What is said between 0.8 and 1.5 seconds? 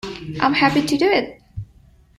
to do it.